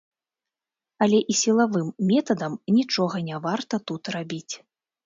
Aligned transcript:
Але 1.05 1.19
і 1.33 1.35
сілавым 1.41 1.93
метадам 2.13 2.59
нічога 2.79 3.25
не 3.31 3.37
варта 3.49 3.83
тут 3.91 4.03
рабіць. 4.19 4.49